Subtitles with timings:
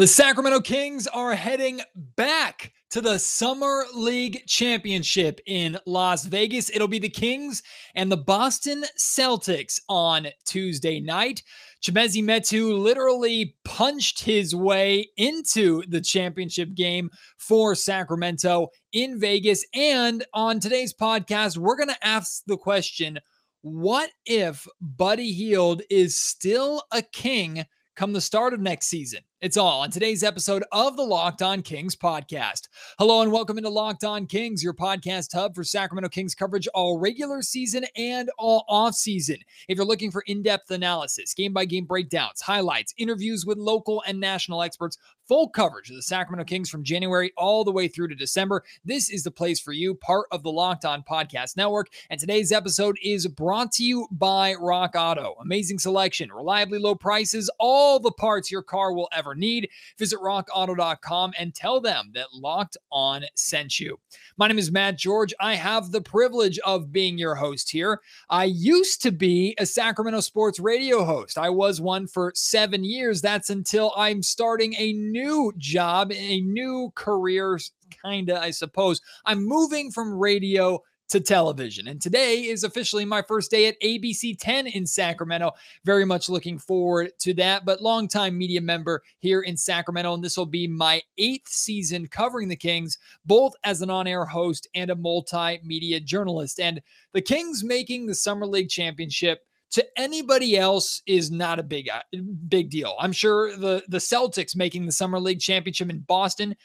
[0.00, 1.82] The Sacramento Kings are heading
[2.16, 6.70] back to the Summer League Championship in Las Vegas.
[6.70, 7.62] It'll be the Kings
[7.94, 11.42] and the Boston Celtics on Tuesday night.
[11.82, 19.66] Chimezie Metu literally punched his way into the championship game for Sacramento in Vegas.
[19.74, 23.18] And on today's podcast, we're going to ask the question
[23.60, 27.66] what if Buddy Hield is still a king
[27.96, 29.20] come the start of next season?
[29.42, 32.68] It's all on today's episode of the Locked On Kings podcast.
[32.98, 36.98] Hello and welcome into Locked On Kings, your podcast hub for Sacramento Kings coverage all
[36.98, 39.38] regular season and all off season.
[39.66, 44.02] If you're looking for in depth analysis, game by game breakdowns, highlights, interviews with local
[44.06, 48.08] and national experts, full coverage of the Sacramento Kings from January all the way through
[48.08, 51.86] to December, this is the place for you, part of the Locked On Podcast Network.
[52.10, 55.36] And today's episode is brought to you by Rock Auto.
[55.40, 59.68] Amazing selection, reliably low prices, all the parts your car will ever need.
[59.98, 63.98] Visit rockauto.com and tell them that Locked On sent you.
[64.36, 65.34] My name is Matt George.
[65.40, 68.00] I have the privilege of being your host here.
[68.28, 71.38] I used to be a Sacramento sports radio host.
[71.38, 73.20] I was one for seven years.
[73.20, 77.58] That's until I'm starting a new job, a new career,
[78.02, 79.00] kind of, I suppose.
[79.24, 81.88] I'm moving from radio to television.
[81.88, 85.52] And today is officially my first day at ABC 10 in Sacramento.
[85.84, 90.14] Very much looking forward to that, but longtime media member here in Sacramento.
[90.14, 94.24] And this will be my eighth season covering the Kings, both as an on air
[94.24, 96.60] host and a multimedia journalist.
[96.60, 96.80] And
[97.12, 99.40] the Kings making the Summer League Championship
[99.72, 102.02] to anybody else is not a big uh,
[102.48, 102.96] big deal.
[102.98, 106.56] I'm sure the the Celtics making the Summer League championship in Boston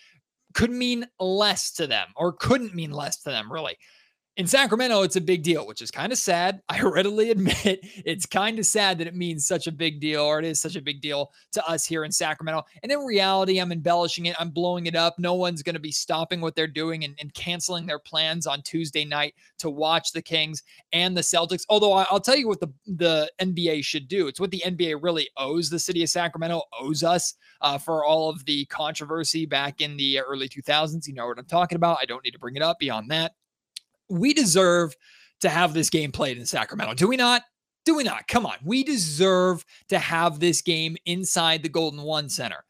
[0.55, 3.77] could mean less to them or couldn't mean less to them really
[4.37, 6.61] in Sacramento, it's a big deal, which is kind of sad.
[6.69, 10.39] I readily admit it's kind of sad that it means such a big deal, or
[10.39, 12.63] it is such a big deal to us here in Sacramento.
[12.83, 15.17] And in reality, I'm embellishing it, I'm blowing it up.
[15.17, 18.61] No one's going to be stopping what they're doing and, and, canceling their plans on
[18.61, 20.63] Tuesday night to watch the Kings
[20.93, 21.63] and the Celtics.
[21.69, 24.27] Although I'll tell you what the, the NBA should do.
[24.27, 28.29] It's what the NBA really owes the city of Sacramento, owes us uh, for all
[28.29, 31.07] of the controversy back in the early 2000s.
[31.07, 31.97] You know what I'm talking about.
[32.01, 33.33] I don't need to bring it up beyond that
[34.09, 34.95] we deserve
[35.41, 36.93] to have this game played in Sacramento.
[36.93, 37.43] Do we not?
[37.85, 38.27] Do we not?
[38.27, 38.55] Come on.
[38.63, 42.63] We deserve to have this game inside the Golden One Center.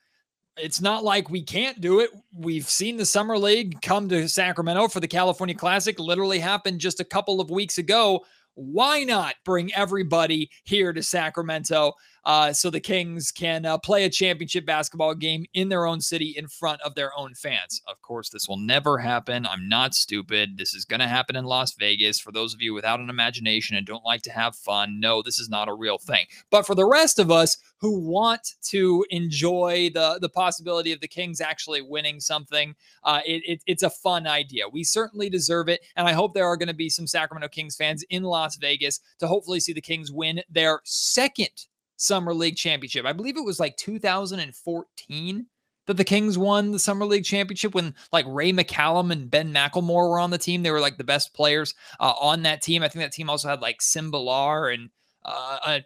[0.57, 2.09] It's not like we can't do it.
[2.33, 6.99] We've seen the Summer League come to Sacramento for the California Classic, literally happened just
[6.99, 8.25] a couple of weeks ago.
[8.55, 11.93] Why not bring everybody here to Sacramento?
[12.25, 16.33] Uh, so the Kings can uh, play a championship basketball game in their own city
[16.37, 17.81] in front of their own fans.
[17.87, 19.45] Of course, this will never happen.
[19.45, 20.57] I'm not stupid.
[20.57, 22.19] This is going to happen in Las Vegas.
[22.19, 25.39] For those of you without an imagination and don't like to have fun, no, this
[25.39, 26.25] is not a real thing.
[26.49, 31.07] But for the rest of us who want to enjoy the the possibility of the
[31.07, 34.67] Kings actually winning something, uh, it, it, it's a fun idea.
[34.67, 37.75] We certainly deserve it, and I hope there are going to be some Sacramento Kings
[37.75, 43.05] fans in Las Vegas to hopefully see the Kings win their second Summer League championship.
[43.05, 45.45] I believe it was like 2014
[45.87, 50.09] that the Kings won the Summer League championship when like Ray McCallum and Ben McLemore
[50.09, 50.63] were on the team.
[50.63, 52.83] They were like the best players uh, on that team.
[52.83, 54.89] I think that team also had like Sim Bhullar and
[55.23, 55.79] uh, uh,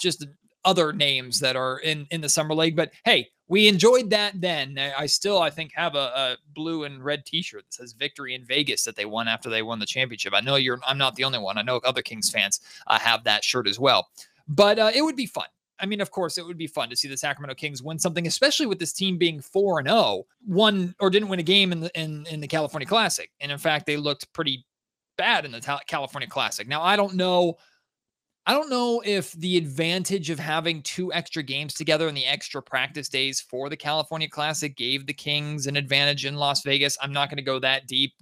[0.00, 0.26] just
[0.64, 2.76] other names that are in in the Summer League.
[2.76, 4.78] But hey, we enjoyed that then.
[4.78, 8.44] I still, I think, have a, a, blue and red T-shirt that says "Victory in
[8.44, 10.34] Vegas" that they won after they won the championship.
[10.34, 10.80] I know you're.
[10.86, 11.56] I'm not the only one.
[11.56, 14.08] I know other Kings fans uh, have that shirt as well.
[14.48, 15.46] But uh, it would be fun.
[15.78, 18.26] I mean, of course, it would be fun to see the Sacramento Kings win something,
[18.26, 21.72] especially with this team being four and zero, oh, won or didn't win a game
[21.72, 24.64] in the in, in the California Classic, and in fact, they looked pretty
[25.16, 26.68] bad in the California Classic.
[26.68, 27.56] Now, I don't know.
[28.48, 32.62] I don't know if the advantage of having two extra games together and the extra
[32.62, 36.96] practice days for the California Classic gave the Kings an advantage in Las Vegas.
[37.02, 38.12] I'm not going to go that deep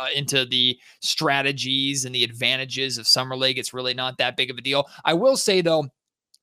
[0.00, 3.58] uh, into the strategies and the advantages of Summer League.
[3.58, 4.88] It's really not that big of a deal.
[5.04, 5.86] I will say, though,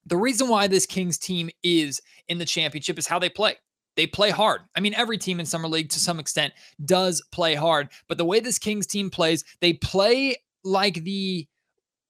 [0.05, 3.55] the reason why this Kings team is in the championship is how they play.
[3.95, 4.61] They play hard.
[4.75, 6.53] I mean, every team in Summer League to some extent
[6.85, 11.47] does play hard, but the way this Kings team plays, they play like the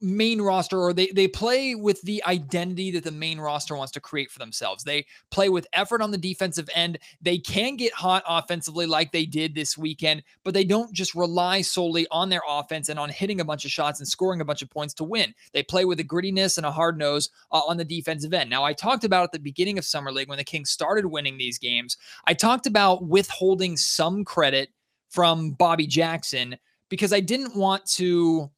[0.02, 4.00] main roster or they they play with the identity that the main roster wants to
[4.00, 4.84] create for themselves.
[4.84, 6.98] They play with effort on the defensive end.
[7.22, 11.62] They can get hot offensively like they did this weekend, but they don't just rely
[11.62, 14.62] solely on their offense and on hitting a bunch of shots and scoring a bunch
[14.62, 15.34] of points to win.
[15.54, 18.50] They play with a grittiness and a hard nose uh, on the defensive end.
[18.50, 21.38] Now, I talked about at the beginning of Summer League when the Kings started winning
[21.38, 24.70] these games, I talked about withholding some credit
[25.10, 26.58] from Bobby Jackson
[26.90, 28.52] because I didn't want to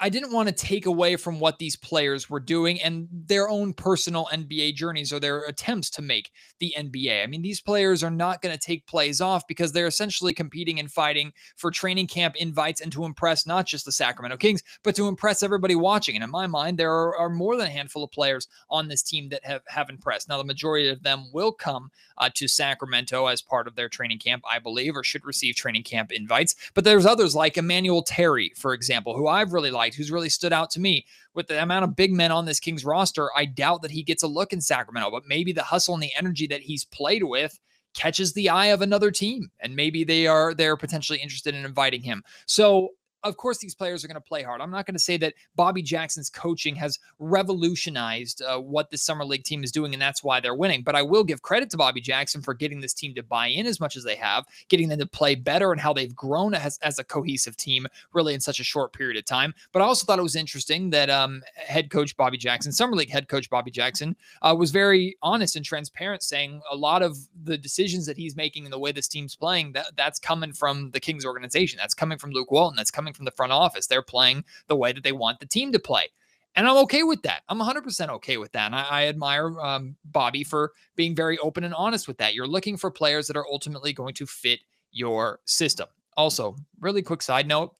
[0.00, 3.72] I didn't want to take away from what these players were doing and their own
[3.72, 7.22] personal NBA journeys or their attempts to make the NBA.
[7.22, 10.80] I mean, these players are not going to take plays off because they're essentially competing
[10.80, 14.96] and fighting for training camp invites and to impress not just the Sacramento Kings, but
[14.96, 16.16] to impress everybody watching.
[16.16, 19.02] And in my mind, there are, are more than a handful of players on this
[19.02, 20.28] team that have, have impressed.
[20.28, 24.18] Now, the majority of them will come uh, to Sacramento as part of their training
[24.18, 26.56] camp, I believe, or should receive training camp invites.
[26.74, 30.52] But there's others like Emmanuel Terry, for example, who I've really liked who's really stood
[30.52, 31.04] out to me.
[31.34, 34.22] With the amount of big men on this Kings roster, I doubt that he gets
[34.22, 37.58] a look in Sacramento, but maybe the hustle and the energy that he's played with
[37.94, 42.02] catches the eye of another team and maybe they are they're potentially interested in inviting
[42.02, 42.22] him.
[42.46, 42.90] So
[43.24, 44.60] of course, these players are going to play hard.
[44.60, 49.24] I'm not going to say that Bobby Jackson's coaching has revolutionized uh, what the Summer
[49.24, 50.82] League team is doing, and that's why they're winning.
[50.82, 53.66] But I will give credit to Bobby Jackson for getting this team to buy in
[53.66, 56.78] as much as they have, getting them to play better, and how they've grown as,
[56.82, 59.54] as a cohesive team really in such a short period of time.
[59.72, 63.10] But I also thought it was interesting that um, head coach Bobby Jackson, Summer League
[63.10, 67.56] head coach Bobby Jackson, uh, was very honest and transparent, saying a lot of the
[67.56, 71.00] decisions that he's making and the way this team's playing that that's coming from the
[71.00, 71.78] Kings organization.
[71.78, 72.76] That's coming from Luke Walton.
[72.76, 73.86] That's coming from the front office.
[73.86, 76.08] They're playing the way that they want the team to play.
[76.56, 77.42] And I'm okay with that.
[77.48, 78.66] I'm 100% okay with that.
[78.66, 82.34] And I, I admire um, Bobby for being very open and honest with that.
[82.34, 84.60] You're looking for players that are ultimately going to fit
[84.92, 85.88] your system.
[86.16, 87.74] Also, really quick side note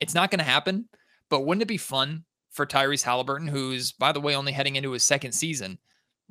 [0.00, 0.88] it's not going to happen,
[1.28, 4.92] but wouldn't it be fun for Tyrese Halliburton, who's, by the way, only heading into
[4.92, 5.78] his second season,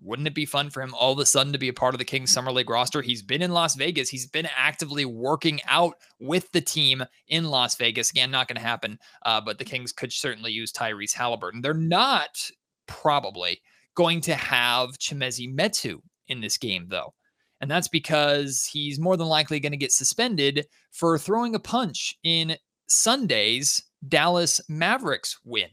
[0.02, 2.00] wouldn't it be fun for him all of a sudden to be a part of
[2.00, 3.02] the Kings Summer League roster?
[3.02, 4.10] He's been in Las Vegas.
[4.10, 8.12] He's been actively working out with the team in Las Vegas.
[8.12, 11.62] Again, not going to happen, uh, but the Kings could certainly use Tyrese Halliburton.
[11.62, 12.50] They're not
[12.88, 13.62] probably
[13.96, 17.14] going to have Chimezie Metu in this game, though.
[17.62, 22.18] And that's because he's more than likely going to get suspended for throwing a punch
[22.24, 22.56] in
[22.88, 25.68] Sunday's Dallas Mavericks win.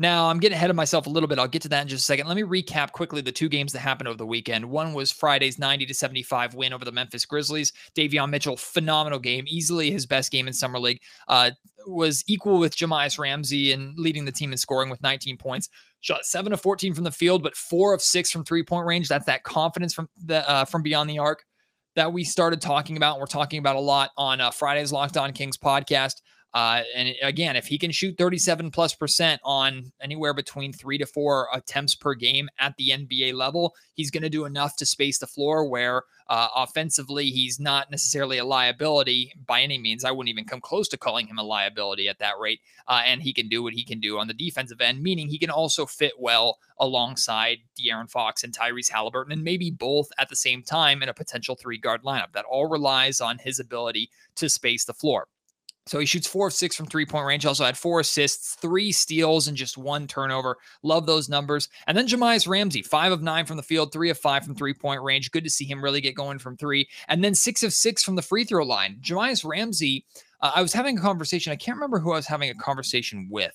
[0.00, 1.38] Now, I'm getting ahead of myself a little bit.
[1.38, 2.26] I'll get to that in just a second.
[2.26, 4.64] Let me recap quickly the two games that happened over the weekend.
[4.64, 7.74] One was Friday's 90 to 75 win over the Memphis Grizzlies.
[7.94, 11.02] Davion Mitchell, phenomenal game, easily his best game in summer league.
[11.28, 11.50] Uh,
[11.86, 15.68] was equal with Jahmi'us Ramsey and leading the team in scoring with 19 points.
[16.00, 19.06] Shot seven of 14 from the field, but four of six from three point range.
[19.06, 21.44] That's that confidence from the uh, from beyond the arc
[21.94, 23.16] that we started talking about.
[23.16, 26.22] And we're talking about a lot on uh, Friday's Locked On Kings podcast.
[26.52, 31.06] Uh, and again, if he can shoot 37 plus percent on anywhere between three to
[31.06, 35.18] four attempts per game at the NBA level, he's going to do enough to space
[35.18, 40.04] the floor where uh, offensively he's not necessarily a liability by any means.
[40.04, 42.60] I wouldn't even come close to calling him a liability at that rate.
[42.88, 45.38] Uh, and he can do what he can do on the defensive end, meaning he
[45.38, 50.36] can also fit well alongside De'Aaron Fox and Tyrese Halliburton, and maybe both at the
[50.36, 52.32] same time in a potential three guard lineup.
[52.32, 55.28] That all relies on his ability to space the floor.
[55.86, 57.46] So he shoots four of six from three point range.
[57.46, 60.56] Also had four assists, three steals, and just one turnover.
[60.82, 61.68] Love those numbers.
[61.86, 64.74] And then Jahmi'us Ramsey, five of nine from the field, three of five from three
[64.74, 65.30] point range.
[65.30, 66.88] Good to see him really get going from three.
[67.08, 68.98] And then six of six from the free throw line.
[69.00, 70.04] Jahmi'us Ramsey,
[70.40, 71.52] uh, I was having a conversation.
[71.52, 73.54] I can't remember who I was having a conversation with,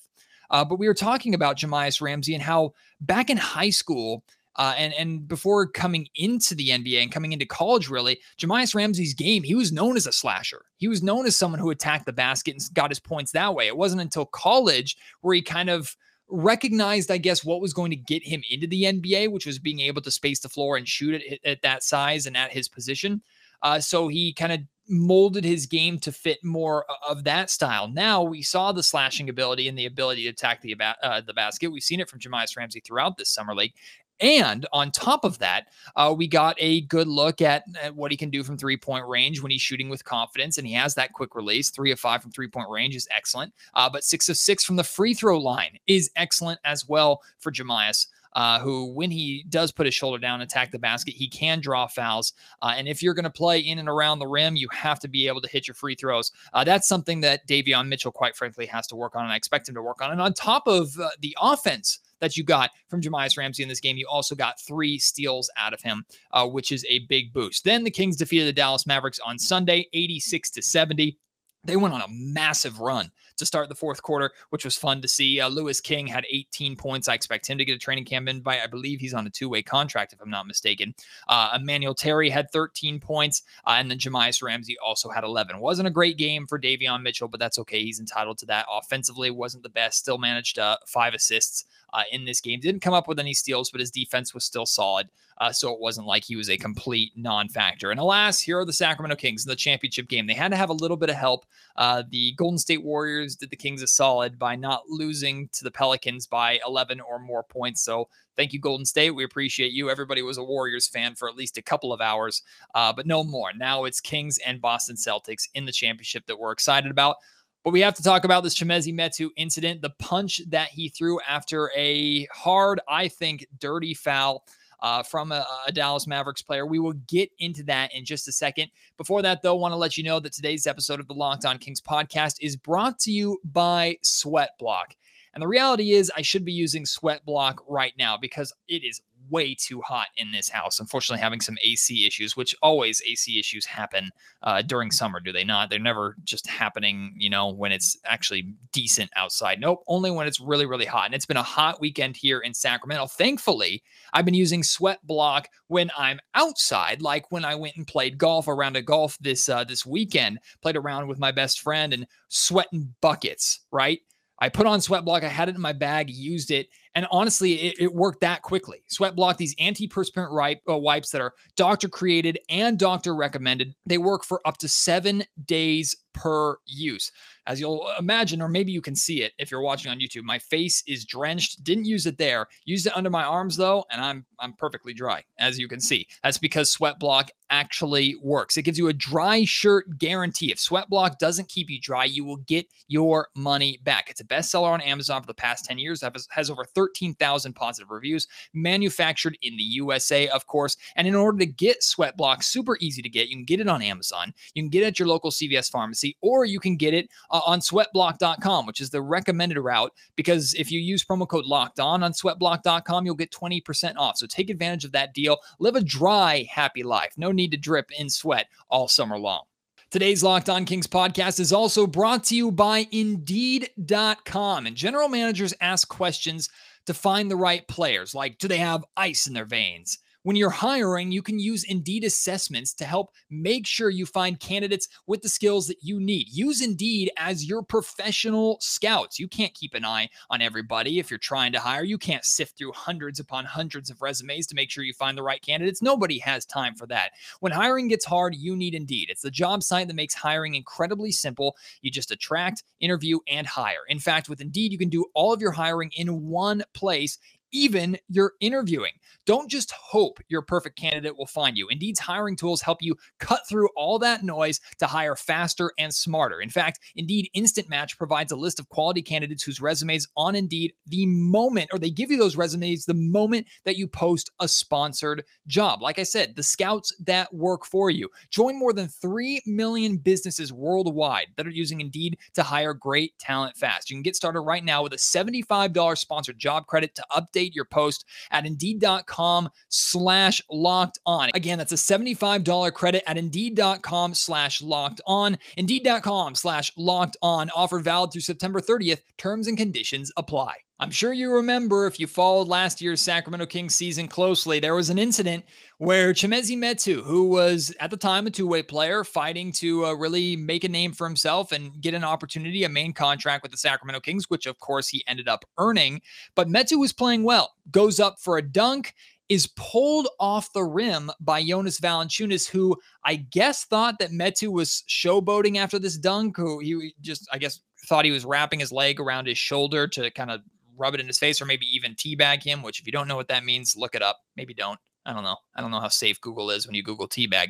[0.50, 4.24] uh, but we were talking about Jahmi'us Ramsey and how back in high school,
[4.58, 9.14] uh, and and before coming into the NBA and coming into college, really, Jahmi'us Ramsey's
[9.14, 10.66] game, he was known as a slasher.
[10.78, 13.68] He was known as someone who attacked the basket and got his points that way.
[13.68, 15.96] It wasn't until college where he kind of
[16.30, 19.82] recognized, I guess, what was going to get him into the NBA, which was being
[19.82, 23.22] able to space the floor and shoot it at that size and at his position.
[23.62, 27.88] Uh, so he kind of molded his game to fit more of that style.
[27.88, 31.72] Now we saw the slashing ability and the ability to attack the uh, the basket.
[31.72, 33.74] We've seen it from Jahmi'us Ramsey throughout this summer league,
[34.22, 38.18] and on top of that, uh, we got a good look at, at, what he
[38.18, 40.58] can do from three point range when he's shooting with confidence.
[40.58, 41.70] And he has that quick release.
[41.70, 43.54] Three of five from three point range is excellent.
[43.74, 47.52] Uh, but six of six from the free throw line is excellent as well for
[47.52, 48.08] Jahmi'us.
[48.36, 51.60] Uh, who, when he does put his shoulder down and attack the basket, he can
[51.62, 52.34] draw fouls.
[52.62, 55.08] Uh, and if you're going to play in and around the rim, you have to
[55.08, 56.32] be able to hit your free throws.
[56.54, 59.70] Uh, that's something that Davion Mitchell, quite frankly, has to work on, and I expect
[59.70, 60.12] him to work on.
[60.12, 63.80] And on top of uh, the offense, that you got from Jahmi'us Ramsey in this
[63.80, 63.98] game.
[63.98, 67.64] You also got three steals out of him, uh, which is a big boost.
[67.64, 71.18] Then the Kings defeated the Dallas Mavericks on Sunday, 86 to 70.
[71.64, 75.08] they went on a massive run to start the fourth quarter, which was fun to
[75.08, 75.40] see.
[75.40, 77.08] Uh, Louis King had 18 points.
[77.08, 78.62] I expect him to get a training camp invite.
[78.62, 80.94] I believe he's on a two way contract, if I'm not mistaken.
[81.28, 85.60] Uh, Emmanuel Terry had 13 points, uh, and then Jahmi'us Ramsey also had 11.
[85.60, 87.84] Wasn't a great game for Davion Mitchell, but that's okay.
[87.84, 88.66] He's entitled to that.
[88.72, 90.00] Offensively, wasn't the best.
[90.00, 91.66] Still managed uh, five assists
[91.96, 92.60] uh, in this game.
[92.60, 95.10] Didn't come up with any steals, but his defense was still solid.
[95.38, 97.92] Uh, so it wasn't like he was a complete non factor.
[97.92, 100.28] And alas, here are the Sacramento Kings in the championship game.
[100.28, 101.46] They had to have a little bit of help.
[101.76, 105.72] Uh, the Golden State Warriors did the Kings a solid by not losing to the
[105.72, 107.82] Pelicans by 11 or more points.
[107.82, 109.12] So thank you, Golden State.
[109.12, 109.90] We appreciate you.
[109.90, 112.42] Everybody was a Warriors fan for at least a couple of hours,
[112.74, 113.52] uh, but no more.
[113.54, 117.18] Now it's Kings and Boston Celtics in the championship that we're excited about.
[117.66, 121.20] But we have to talk about this Chimezie Metu incident, the punch that he threw
[121.28, 124.46] after a hard, I think, dirty foul.
[124.82, 126.66] Uh, from a, a, Dallas Mavericks player.
[126.66, 128.70] We will get into that in just a second.
[128.98, 131.46] Before that, though, I want to let you know that today's episode of the Locked
[131.46, 134.94] On Kings podcast is brought to you by Sweat Block.
[135.34, 139.02] And the reality is, I should be using Sweat Block right now because it is
[139.30, 140.80] way too hot in this house.
[140.80, 144.12] Unfortunately, having some AC issues, which always AC issues happen
[144.44, 145.70] uh, during summer, do they not?
[145.70, 149.60] They're never just happening, you know, when it's actually decent outside.
[149.60, 151.06] Nope, only when it's really, really hot.
[151.06, 153.08] And it's been a hot weekend here in Sacramento.
[153.08, 158.18] Thankfully, I've been using Sweat Block when I'm outside, like when I went and played
[158.18, 160.40] golf around a golf this uh, this weekend.
[160.62, 164.00] Played around with my best friend and sweating buckets, right?
[164.40, 165.24] I put on Sweat Block.
[165.24, 168.84] I had it in my bag, used it, and honestly, it, it worked that quickly.
[168.88, 173.98] Sweat Block, these antiperspirant ripe, uh, wipes that are doctor created and doctor recommended, they
[173.98, 177.12] work for up to seven days per use.
[177.48, 180.40] As you'll imagine, or maybe you can see it if you're watching on YouTube, my
[180.40, 181.64] face is drenched.
[181.64, 182.48] Didn't use it there.
[182.66, 186.08] Used it under my arms though, and I'm I'm perfectly dry, as you can see.
[186.24, 188.58] That's because Sweat Block actually works.
[188.58, 190.52] It gives you a dry shirt guarantee.
[190.52, 194.10] If Sweat Block doesn't keep you dry, you will get your money back.
[194.10, 196.02] It's a bestseller on Amazon for the past 10 years.
[196.02, 200.78] It has over 13,000 positive reviews, manufactured in the USA, of course.
[200.96, 203.30] And in order to get Sweat Block, super easy to get.
[203.30, 204.34] You can get it on Amazon.
[204.54, 207.42] You can get it at your local CVS pharmacy, or you can get it uh,
[207.46, 209.92] on sweatblock.com, which is the recommended route.
[210.16, 214.18] Because if you use promo code locked on on sweatblock.com, you'll get 20% off.
[214.18, 215.38] So take advantage of that deal.
[215.60, 217.14] Live a dry, happy life.
[217.18, 219.44] No need to drip in sweat all summer long.
[219.92, 224.66] Today's Locked On Kings podcast is also brought to you by Indeed.com.
[224.66, 226.50] And general managers ask questions
[226.86, 230.00] to find the right players, like do they have ice in their veins?
[230.26, 234.88] When you're hiring, you can use Indeed assessments to help make sure you find candidates
[235.06, 236.30] with the skills that you need.
[236.32, 239.20] Use Indeed as your professional scouts.
[239.20, 241.84] You can't keep an eye on everybody if you're trying to hire.
[241.84, 245.22] You can't sift through hundreds upon hundreds of resumes to make sure you find the
[245.22, 245.84] right candidates.
[245.84, 247.12] Nobody has time for that.
[247.42, 249.12] When hiring gets hard, you need Indeed.
[249.12, 251.56] It's the job site that makes hiring incredibly simple.
[251.84, 253.86] You just attract, interview, and hire.
[253.90, 257.20] In fact, with Indeed, you can do all of your hiring in one place
[257.56, 258.92] even your interviewing.
[259.26, 261.68] Don't just hope your perfect candidate will find you.
[261.70, 266.42] Indeed's hiring tools help you cut through all that noise to hire faster and smarter.
[266.42, 270.74] In fact, Indeed Instant Match provides a list of quality candidates whose resumes on Indeed
[270.86, 275.24] the moment, or they give you those resumes the moment that you post a sponsored
[275.48, 275.82] job.
[275.82, 278.10] Like I said, the scouts that work for you.
[278.32, 283.56] Join more than 3 million businesses worldwide that are using Indeed to hire great talent
[283.56, 283.90] fast.
[283.90, 287.66] You can get started right now with a $75 sponsored job credit to update your
[287.66, 291.30] post at indeed.com slash locked on.
[291.34, 295.38] Again, that's a $75 credit at indeed.com slash locked on.
[295.58, 297.50] Indeed.com slash locked on.
[297.52, 299.02] Offer valid through September 30th.
[299.18, 300.65] Terms and conditions apply.
[300.78, 304.90] I'm sure you remember if you followed last year's Sacramento Kings season closely, there was
[304.90, 305.46] an incident
[305.78, 310.36] where Chimezie Metu, who was at the time a two-way player, fighting to uh, really
[310.36, 314.02] make a name for himself and get an opportunity, a main contract with the Sacramento
[314.02, 316.02] Kings, which of course he ended up earning.
[316.36, 318.94] But Metu was playing well, goes up for a dunk,
[319.30, 324.84] is pulled off the rim by Jonas Valanciunas, who I guess thought that Metu was
[324.90, 329.00] showboating after this dunk, who he just, I guess, thought he was wrapping his leg
[329.00, 330.42] around his shoulder to kind of
[330.78, 333.16] rub it in his face or maybe even teabag him, which if you don't know
[333.16, 334.20] what that means, look it up.
[334.36, 334.80] Maybe don't.
[335.06, 335.38] I don't know.
[335.56, 337.50] I don't know how safe Google is when you Google teabag.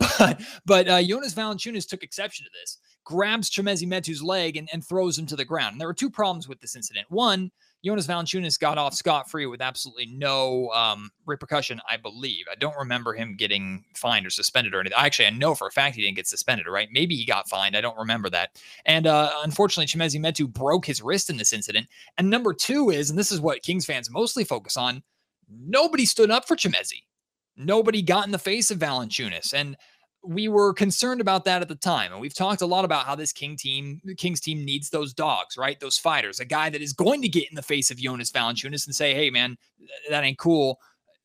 [0.18, 4.84] But but uh, Jonas Valanciunas took exception to this, grabs Chimezie Metu's leg and, and
[4.84, 5.72] throws him to the ground.
[5.72, 7.06] And there were two problems with this incident.
[7.08, 7.50] One,
[7.84, 12.44] Jonas Valanciunas got off scot free with absolutely no um, repercussion, I believe.
[12.50, 14.96] I don't remember him getting fined or suspended or anything.
[14.96, 16.88] Actually, I know for a fact he didn't get suspended, right?
[16.92, 17.76] Maybe he got fined.
[17.76, 18.60] I don't remember that.
[18.86, 21.88] And uh, unfortunately, Chimezie Metu broke his wrist in this incident.
[22.18, 25.02] And number two is, and this is what Kings fans mostly focus on,
[25.50, 27.02] nobody stood up for Chimezie.
[27.56, 29.52] Nobody got in the face of Valanciunas.
[29.52, 29.76] And
[30.24, 32.12] we were concerned about that at the time.
[32.12, 35.12] And we've talked a lot about how this King team, the Kings team needs those
[35.12, 35.78] dogs, right?
[35.80, 38.86] Those fighters, a guy that is going to get in the face of Jonas Valanciunas
[38.86, 39.56] and say, hey, man,
[40.10, 40.78] that ain't cool.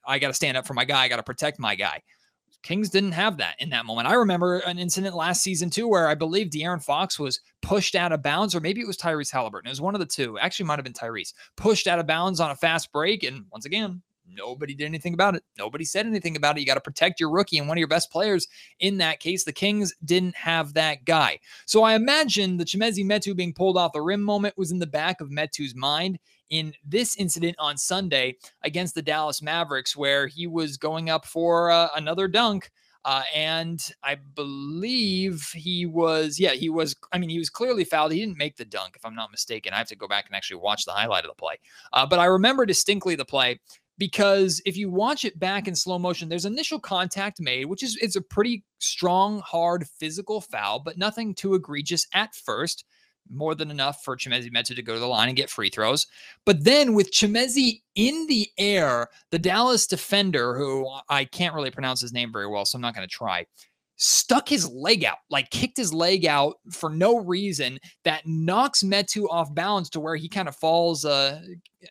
[0.06, 1.04] I got to stand up for my guy.
[1.04, 2.02] I got to protect my guy.
[2.64, 4.08] Kings didn't have that in that moment.
[4.08, 8.12] I remember an incident last season too, where I believe De'Aaron Fox was pushed out
[8.12, 9.68] of bounds, or maybe it was Tyrese Halliburton.
[9.68, 10.40] It was one of the two.
[10.40, 13.66] Actually, might have been Tyrese pushed out of bounds on a fast break, and once
[13.66, 15.44] again, nobody did anything about it.
[15.58, 16.62] Nobody said anything about it.
[16.62, 18.48] You got to protect your rookie and one of your best players.
[18.80, 21.40] In that case, the Kings didn't have that guy.
[21.66, 24.88] So I imagine the Chimezie Metu being pulled off the rim moment was in the
[24.88, 26.20] back of Metu's mind
[26.50, 31.72] in this incident on Sunday against the Dallas Mavericks, where he was going up for
[31.72, 32.72] uh, another dunk.
[33.06, 36.94] Uh, and I believe he was, yeah, he was.
[37.14, 38.12] I mean, he was clearly fouled.
[38.12, 39.74] He didn't make the dunk, if I'm not mistaken.
[39.74, 41.56] I have to go back and actually watch the highlight of the play.
[41.94, 43.62] Uh, but I remember distinctly the play
[43.98, 47.98] because if you watch it back in slow motion, there's initial contact made, which is
[48.02, 52.86] it's a pretty strong, hard physical foul, but nothing too egregious at first
[53.30, 56.08] more than enough for Chimezie Metu to go to the line and get free throws.
[56.46, 62.02] But then with Chimezie in the air, the Dallas defender, who I can't really pronounce
[62.02, 63.46] his name very well, so I'm not going to try,
[63.98, 67.80] stuck his leg out, like kicked his leg out for no reason.
[68.04, 71.42] That knocks Metu off balance to where he kind of falls uh,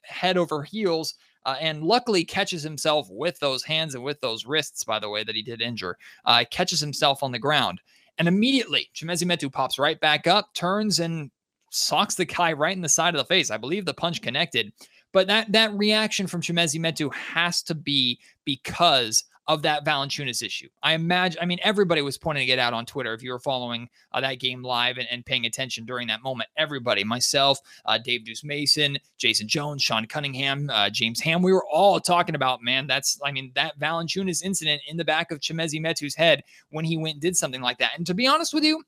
[0.05, 1.15] head over heels.
[1.47, 5.23] Uh, and luckily catches himself with those hands and with those wrists, by the way,
[5.23, 7.81] that he did injure, uh, catches himself on the ground.
[8.19, 11.31] And immediately, Chimezie Metu pops right back up, turns and
[11.71, 13.50] socks the guy right in the side of the face.
[13.53, 14.73] I believe the punch connected.
[15.12, 20.69] But that that reaction from Chimezie Metu has to be because of that Valanciunas issue.
[20.83, 23.15] I imagine, I mean, everybody was pointing it out on Twitter.
[23.15, 26.50] If you were following uh, that game live and, and, paying attention during that moment,
[26.57, 31.65] everybody, myself, uh, Dave Deuce Mason, Jason Jones, Sean Cunningham, uh, James Ham, we were
[31.67, 35.81] all talking about, man, that's, I mean, that Valanciunas incident in the back of Chimezie
[35.81, 37.93] Metu's head when he went and did something like that.
[37.97, 38.83] And to be honest with you,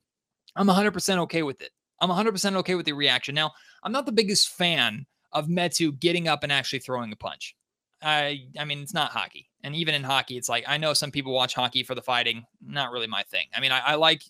[0.56, 1.70] I'm 100% okay with it.
[2.00, 3.34] I'm 100% okay with the reaction.
[3.34, 7.54] Now, I'm not the biggest fan of Metu getting up and actually throwing a punch.
[8.00, 9.47] I I mean, it's not hockey.
[9.64, 12.44] And even in hockey, it's like I know some people watch hockey for the fighting.
[12.64, 13.46] Not really my thing.
[13.54, 14.22] I mean, I, I like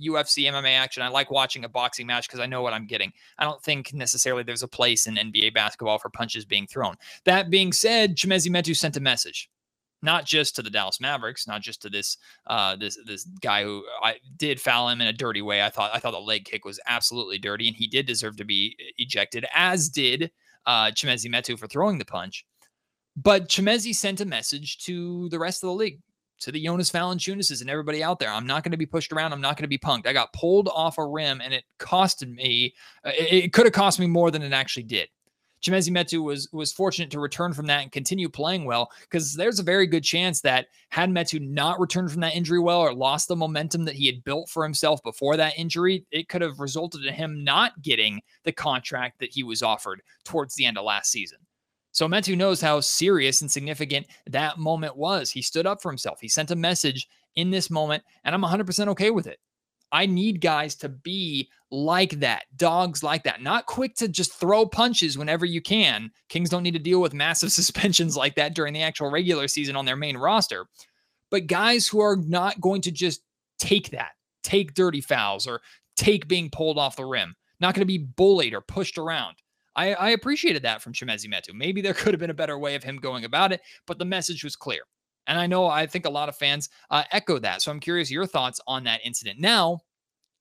[0.00, 1.02] UFC MMA action.
[1.02, 3.12] I like watching a boxing match because I know what I'm getting.
[3.38, 6.96] I don't think necessarily there's a place in NBA basketball for punches being thrown.
[7.24, 9.50] That being said, Chimezie Metu sent a message,
[10.02, 13.84] not just to the Dallas Mavericks, not just to this uh, this this guy who
[14.02, 15.62] I did foul him in a dirty way.
[15.62, 18.44] I thought I thought the leg kick was absolutely dirty, and he did deserve to
[18.44, 20.30] be ejected, as did
[20.66, 22.44] uh, Metu for throwing the punch.
[23.16, 26.00] But Chimezie sent a message to the rest of the league,
[26.40, 28.30] to the Jonas Valanciunas and everybody out there.
[28.30, 29.32] I'm not going to be pushed around.
[29.32, 30.06] I'm not going to be punked.
[30.06, 32.74] I got pulled off a rim, and it costed me.
[33.04, 35.08] Uh, it, it could have cost me more than it actually did.
[35.62, 39.58] Chimezie Metu was was fortunate to return from that and continue playing well because there's
[39.58, 43.26] a very good chance that had Metu not returned from that injury well or lost
[43.26, 47.04] the momentum that he had built for himself before that injury, it could have resulted
[47.04, 51.10] in him not getting the contract that he was offered towards the end of last
[51.10, 51.38] season.
[51.96, 55.30] So Metu knows how serious and significant that moment was.
[55.30, 56.18] He stood up for himself.
[56.20, 59.38] He sent a message in this moment, and I'm 100% okay with it.
[59.90, 64.66] I need guys to be like that, dogs like that, not quick to just throw
[64.66, 66.10] punches whenever you can.
[66.28, 69.74] Kings don't need to deal with massive suspensions like that during the actual regular season
[69.74, 70.66] on their main roster.
[71.30, 73.22] But guys who are not going to just
[73.58, 74.10] take that,
[74.42, 75.62] take dirty fouls or
[75.96, 79.36] take being pulled off the rim, not going to be bullied or pushed around.
[79.76, 81.54] I, I appreciated that from Chimezie Metu.
[81.54, 84.04] Maybe there could have been a better way of him going about it, but the
[84.04, 84.80] message was clear.
[85.28, 87.62] And I know I think a lot of fans uh, echo that.
[87.62, 89.40] So I'm curious your thoughts on that incident.
[89.40, 89.80] Now,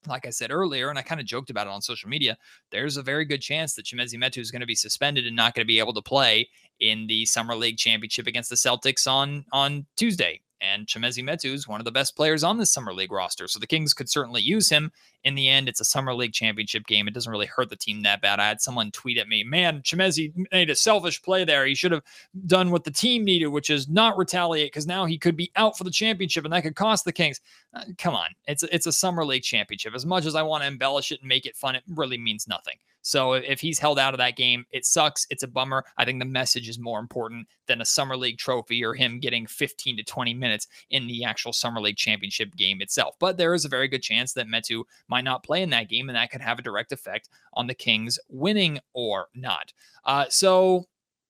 [0.07, 2.37] like I said earlier, and I kind of joked about it on social media,
[2.71, 5.55] there's a very good chance that Chimezie Metu is going to be suspended and not
[5.55, 6.47] going to be able to play
[6.79, 10.39] in the Summer League Championship against the Celtics on on Tuesday.
[10.73, 13.47] And Chimezie Metu is one of the best players on this Summer League roster.
[13.47, 14.91] So the Kings could certainly use him.
[15.23, 17.07] In the end, it's a Summer League championship game.
[17.07, 18.39] It doesn't really hurt the team that bad.
[18.39, 21.65] I had someone tweet at me, man, Chimezie made a selfish play there.
[21.65, 22.03] He should have
[22.45, 25.77] done what the team needed, which is not retaliate because now he could be out
[25.77, 27.41] for the championship and that could cost the Kings.
[27.73, 28.29] Uh, come on.
[28.47, 29.93] It's, it's a Summer League championship.
[29.95, 32.47] As much as I want to embellish it and make it fun, it really means
[32.47, 32.75] nothing.
[33.05, 35.27] So if he's held out of that game, it sucks.
[35.29, 35.85] It's a bummer.
[35.95, 39.45] I think the message is more important than a summer league trophy or him getting
[39.45, 43.13] 15 to 20 minutes in the actual summer league championship game itself.
[43.19, 46.09] But there is a very good chance that Metu might not play in that game,
[46.09, 49.71] and that could have a direct effect on the Kings winning or not.
[50.03, 50.85] Uh, so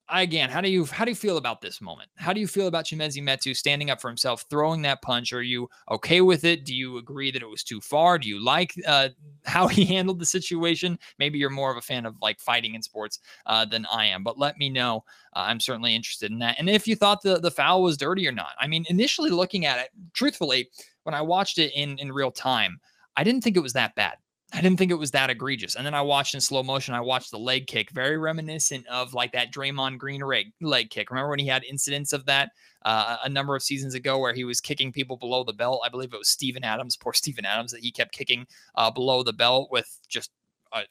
[0.09, 2.09] again, how do you how do you feel about this moment?
[2.15, 5.33] How do you feel about Chimezie Metu standing up for himself, throwing that punch?
[5.33, 6.65] Are you okay with it?
[6.65, 8.17] Do you agree that it was too far?
[8.17, 9.09] Do you like uh,
[9.45, 10.99] how he handled the situation?
[11.19, 14.23] Maybe you're more of a fan of like fighting in sports uh, than I am,
[14.23, 15.03] but let me know.
[15.35, 16.55] Uh, I'm certainly interested in that.
[16.59, 18.51] And if you thought the the foul was dirty or not.
[18.59, 20.69] I mean, initially looking at it, truthfully,
[21.03, 22.79] when I watched it in in real time,
[23.15, 24.17] I didn't think it was that bad.
[24.53, 25.75] I didn't think it was that egregious.
[25.75, 29.13] And then I watched in slow motion, I watched the leg kick, very reminiscent of
[29.13, 31.09] like that Draymond Green leg, leg kick.
[31.09, 32.51] Remember when he had incidents of that
[32.83, 35.81] uh, a number of seasons ago where he was kicking people below the belt?
[35.83, 39.23] I believe it was Steven Adams, poor Steven Adams, that he kept kicking uh, below
[39.23, 40.31] the belt with just
[40.71, 40.83] uh,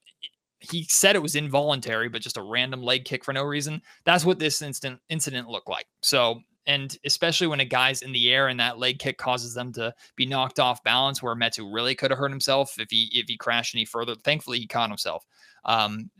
[0.59, 3.83] he said it was involuntary, but just a random leg kick for no reason.
[4.05, 5.87] That's what this instant incident looked like.
[6.03, 9.73] So and especially when a guy's in the air and that leg kick causes them
[9.75, 13.27] to be knocked off balance, where Metu really could have hurt himself if he if
[13.29, 14.15] he crashed any further.
[14.15, 15.27] Thankfully, he caught himself.
[15.65, 16.11] Um,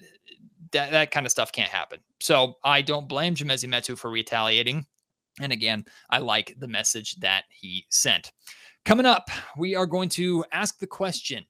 [0.73, 2.01] that that kind of stuff can't happen.
[2.21, 4.87] So I don't blame Chimezie Metu for retaliating.
[5.41, 8.33] And again, I like the message that he sent.
[8.85, 11.45] Coming up, we are going to ask the question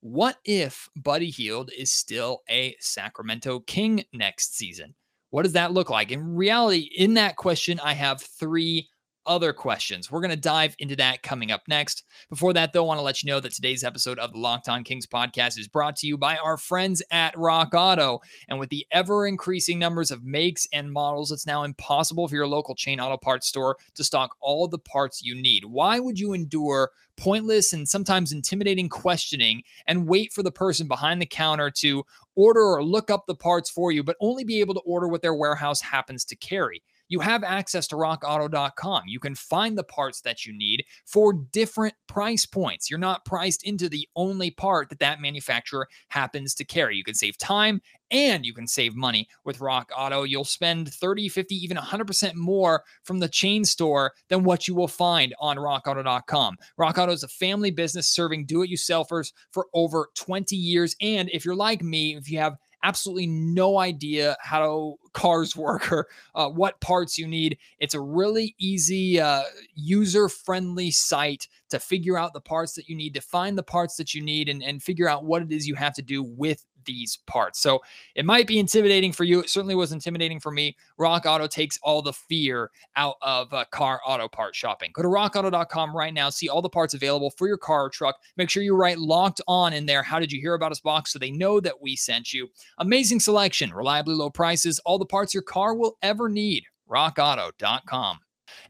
[0.00, 4.94] What if Buddy Hield is still a Sacramento King next season?
[5.30, 6.10] What does that look like?
[6.10, 8.88] In reality, in that question, I have three
[9.30, 10.10] other questions.
[10.10, 12.02] We're going to dive into that coming up next.
[12.30, 14.68] Before that, though, I want to let you know that today's episode of the Locked
[14.68, 18.20] On Kings podcast is brought to you by our friends at Rock Auto.
[18.48, 22.48] And with the ever increasing numbers of makes and models, it's now impossible for your
[22.48, 25.64] local chain auto parts store to stock all the parts you need.
[25.64, 31.22] Why would you endure pointless and sometimes intimidating questioning and wait for the person behind
[31.22, 32.02] the counter to
[32.34, 35.22] order or look up the parts for you, but only be able to order what
[35.22, 36.82] their warehouse happens to carry?
[37.10, 39.02] You have access to rockauto.com.
[39.06, 42.88] You can find the parts that you need for different price points.
[42.88, 46.96] You're not priced into the only part that that manufacturer happens to carry.
[46.96, 50.22] You can save time and you can save money with Rock Auto.
[50.22, 54.88] You'll spend 30, 50, even 100% more from the chain store than what you will
[54.88, 56.56] find on rockauto.com.
[56.76, 60.94] Rock Auto is a family business serving do it yourselfers for over 20 years.
[61.00, 66.08] And if you're like me, if you have absolutely no idea how cars work or
[66.34, 67.58] uh, what parts you need.
[67.78, 69.42] It's a really easy, uh,
[69.74, 73.96] user friendly site to figure out the parts that you need, to find the parts
[73.96, 76.64] that you need, and, and figure out what it is you have to do with
[76.84, 77.60] these parts.
[77.60, 77.80] So
[78.14, 79.40] it might be intimidating for you.
[79.40, 80.76] It certainly was intimidating for me.
[80.98, 84.90] Rock Auto takes all the fear out of uh, car auto part shopping.
[84.92, 88.16] Go to rockauto.com right now, see all the parts available for your car or truck.
[88.36, 90.02] Make sure you write locked on in there.
[90.02, 92.48] How did you hear about us box so they know that we sent you?
[92.78, 96.64] Amazing selection, reliably low prices, all the parts your car will ever need.
[96.88, 98.20] rockauto.com.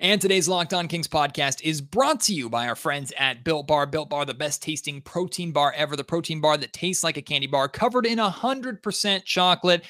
[0.01, 3.67] And today's Locked On Kings podcast is brought to you by our friends at Built
[3.67, 3.87] Bar.
[3.87, 7.23] Built Bar, the best tasting protein bar ever, the protein bar that tastes like a
[7.23, 9.85] candy bar, covered in 100% chocolate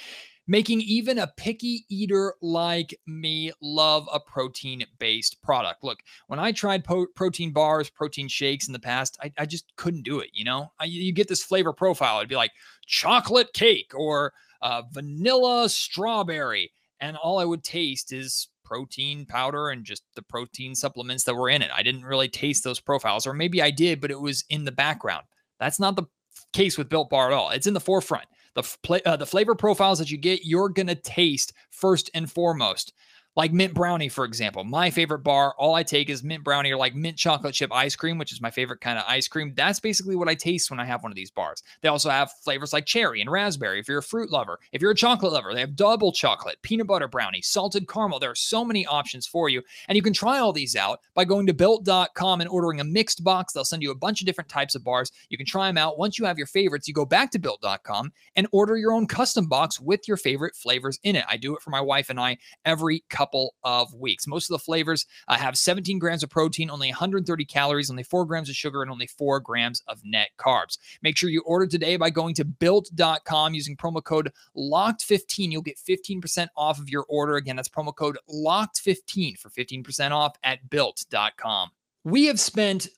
[0.50, 5.85] making even a picky eater like me love a protein based product.
[5.85, 9.72] Look, when I tried po- protein bars, protein shakes in the past, I, I just
[9.76, 10.31] couldn't do it.
[10.33, 12.50] You know, I, you get this flavor profile, it'd be like
[12.85, 16.72] chocolate cake or uh, vanilla strawberry.
[17.00, 21.50] And all I would taste is protein powder and just the protein supplements that were
[21.50, 21.70] in it.
[21.74, 24.70] I didn't really taste those profiles, or maybe I did, but it was in the
[24.70, 25.24] background.
[25.59, 26.04] That's not the
[26.52, 27.50] case with Built Bar at all.
[27.50, 28.26] It's in the forefront.
[28.54, 32.92] The, uh, the flavor profiles that you get, you're going to taste first and foremost
[33.37, 34.64] like mint brownie, for example.
[34.64, 37.95] My favorite bar, all I take is mint brownie or like mint chocolate chip ice
[37.95, 39.53] cream, which is my favorite kind of ice cream.
[39.55, 41.62] That's basically what I taste when I have one of these bars.
[41.81, 44.59] They also have flavors like cherry and raspberry if you're a fruit lover.
[44.73, 48.19] If you're a chocolate lover, they have double chocolate, peanut butter brownie, salted caramel.
[48.19, 49.62] There are so many options for you.
[49.88, 53.23] And you can try all these out by going to built.com and ordering a mixed
[53.23, 53.53] box.
[53.53, 55.12] They'll send you a bunch of different types of bars.
[55.29, 55.99] You can try them out.
[55.99, 59.47] Once you have your favorites, you go back to built.com and order your own custom
[59.47, 61.25] box with your favorite flavors in it.
[61.29, 64.26] I do it for my wife and I every couple of weeks.
[64.26, 68.24] Most of the flavors uh, have 17 grams of protein, only 130 calories, only 4
[68.24, 70.78] grams of sugar, and only 4 grams of net carbs.
[71.02, 75.52] Make sure you order today by going to built.com using promo code LOCKED15.
[75.52, 77.37] You'll get 15% off of your order.
[77.37, 81.70] Again, that's promo code LOCKED15 for 15% off at built.com.
[82.04, 82.88] We have spent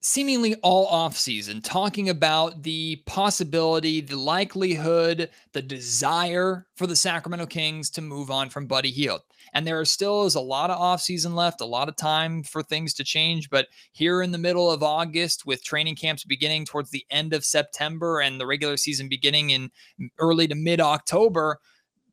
[0.00, 7.46] seemingly all off season talking about the possibility, the likelihood, the desire for the Sacramento
[7.46, 9.22] Kings to move on from Buddy Hield.
[9.54, 12.62] And there still is a lot of off season left, a lot of time for
[12.62, 13.50] things to change.
[13.50, 17.44] But here in the middle of August, with training camps beginning towards the end of
[17.44, 19.70] September and the regular season beginning in
[20.18, 21.58] early to mid October,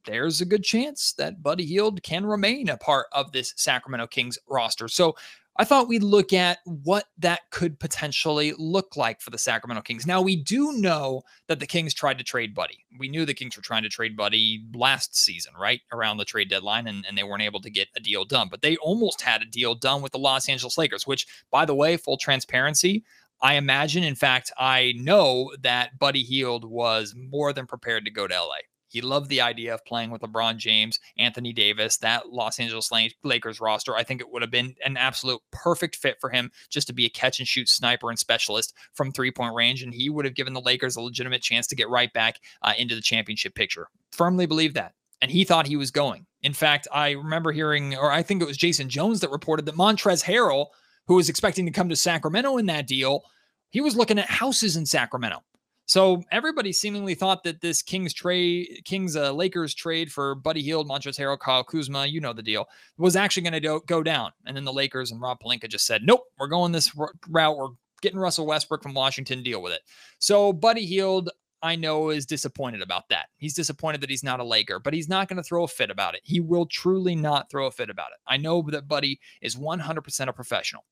[0.05, 4.39] there's a good chance that Buddy Hield can remain a part of this Sacramento Kings
[4.47, 4.87] roster.
[4.87, 5.15] So
[5.57, 10.05] I thought we'd look at what that could potentially look like for the Sacramento Kings.
[10.05, 12.85] Now, we do know that the Kings tried to trade Buddy.
[12.99, 15.79] We knew the Kings were trying to trade Buddy last season, right?
[15.93, 18.49] Around the trade deadline, and, and they weren't able to get a deal done.
[18.51, 21.75] But they almost had a deal done with the Los Angeles Lakers, which, by the
[21.75, 23.05] way, full transparency,
[23.41, 28.27] I imagine, in fact, I know that Buddy Hield was more than prepared to go
[28.27, 28.57] to LA.
[28.95, 32.89] He loved the idea of playing with LeBron James, Anthony Davis, that Los Angeles
[33.25, 33.93] Lakers roster.
[33.93, 37.05] I think it would have been an absolute perfect fit for him just to be
[37.05, 39.83] a catch and shoot sniper and specialist from three point range.
[39.83, 42.71] And he would have given the Lakers a legitimate chance to get right back uh,
[42.77, 43.89] into the championship picture.
[44.13, 44.93] Firmly believe that.
[45.21, 46.25] And he thought he was going.
[46.41, 49.75] In fact, I remember hearing, or I think it was Jason Jones that reported that
[49.75, 50.67] Montrezl Harrell,
[51.07, 53.23] who was expecting to come to Sacramento in that deal,
[53.71, 55.43] he was looking at houses in Sacramento.
[55.85, 60.89] So everybody seemingly thought that this Kings trade, Kings uh, Lakers trade for Buddy Hield,
[60.89, 62.67] Montrezl Harrell, Kyle Kuzma, you know the deal,
[62.97, 64.31] was actually going to do- go down.
[64.45, 66.95] And then the Lakers and Rob Pelinka just said, "Nope, we're going this
[67.27, 67.57] route.
[67.57, 67.69] We're
[68.01, 69.43] getting Russell Westbrook from Washington.
[69.43, 69.81] Deal with it."
[70.17, 71.29] So Buddy Hield,
[71.61, 73.27] I know, is disappointed about that.
[73.37, 75.91] He's disappointed that he's not a Laker, but he's not going to throw a fit
[75.91, 76.21] about it.
[76.23, 78.17] He will truly not throw a fit about it.
[78.27, 80.83] I know that Buddy is 100% a professional.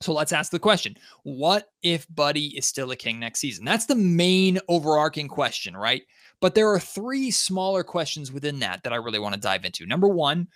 [0.00, 3.64] So let's ask the question What if Buddy is still a king next season?
[3.64, 6.02] That's the main overarching question, right?
[6.40, 9.86] But there are three smaller questions within that that I really want to dive into.
[9.86, 10.48] Number one,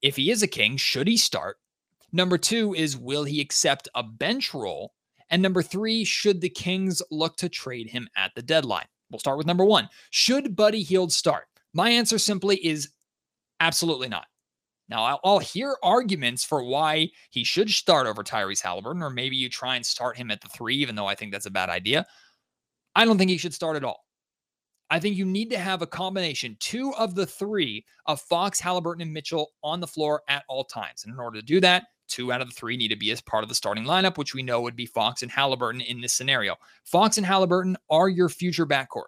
[0.00, 1.56] if he is a king, should he start?
[2.12, 4.92] Number two is, will he accept a bench role?
[5.30, 8.86] And number three, should the Kings look to trade him at the deadline?
[9.10, 9.88] We'll start with number one.
[10.10, 11.46] Should Buddy Hield start?
[11.72, 12.90] My answer simply is
[13.58, 14.26] absolutely not.
[14.88, 19.48] Now, I'll, hear arguments for why he should start over Tyrese Halliburton, or maybe you
[19.48, 22.06] try and start him at the three, even though I think that's a bad idea.
[22.94, 24.04] I don't think he should start at all.
[24.90, 29.00] I think you need to have a combination, two of the three of Fox, Halliburton,
[29.00, 31.04] and Mitchell on the floor at all times.
[31.04, 33.22] And in order to do that, two out of the three need to be as
[33.22, 36.12] part of the starting lineup, which we know would be Fox and Halliburton in this
[36.12, 36.56] scenario.
[36.84, 39.06] Fox and Halliburton are your future backcourt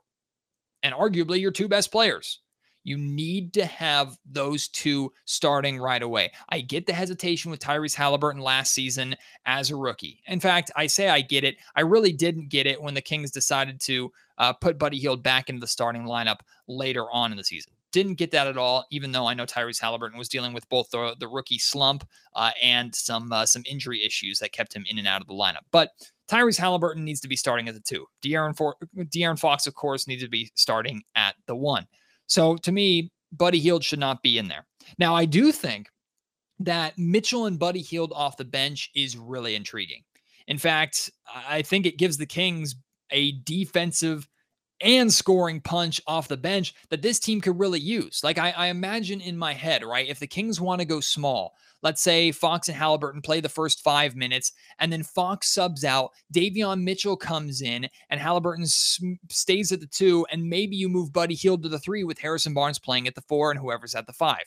[0.82, 2.40] and arguably your two best players.
[2.86, 6.30] You need to have those two starting right away.
[6.50, 10.22] I get the hesitation with Tyrese Halliburton last season as a rookie.
[10.28, 11.56] In fact, I say I get it.
[11.74, 15.48] I really didn't get it when the Kings decided to uh, put Buddy Hield back
[15.48, 17.72] into the starting lineup later on in the season.
[17.90, 20.88] Didn't get that at all, even though I know Tyrese Halliburton was dealing with both
[20.90, 24.98] the, the rookie slump uh, and some uh, some injury issues that kept him in
[24.98, 25.64] and out of the lineup.
[25.72, 25.90] But
[26.28, 28.06] Tyrese Halliburton needs to be starting at the two.
[28.22, 31.88] De'Aaron, For- De'Aaron Fox, of course, needs to be starting at the one.
[32.26, 34.66] So to me, Buddy Hield should not be in there.
[34.98, 35.88] Now, I do think
[36.58, 40.02] that Mitchell and Buddy Hield off the bench is really intriguing.
[40.46, 41.10] In fact,
[41.48, 42.76] I think it gives the Kings
[43.10, 44.26] a defensive
[44.80, 48.20] and scoring punch off the bench that this team could really use.
[48.22, 50.08] Like I, I imagine in my head, right?
[50.08, 53.82] If the Kings want to go small, let's say Fox and Halliburton play the first
[53.82, 59.80] five minutes, and then Fox subs out, Davion Mitchell comes in, and Halliburton stays at
[59.80, 63.06] the two, and maybe you move Buddy Hield to the three with Harrison Barnes playing
[63.06, 64.44] at the four and whoever's at the five.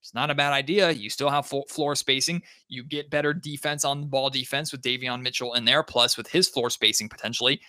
[0.00, 0.90] It's not a bad idea.
[0.90, 2.42] You still have floor spacing.
[2.66, 6.26] You get better defense on the ball defense with Davion Mitchell in there, plus with
[6.26, 7.60] his floor spacing potentially.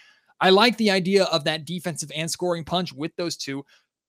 [0.44, 3.64] I like the idea of that defensive and scoring punch with those two